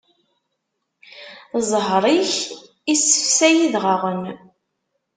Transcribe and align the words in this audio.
Zzheṛ-ik 1.65 2.33
isefsay 2.93 3.57
idɣaɣen. 3.65 4.21